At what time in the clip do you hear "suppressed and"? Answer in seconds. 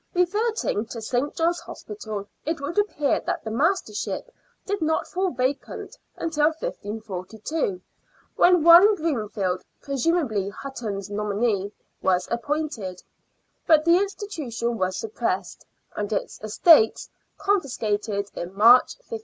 14.97-16.11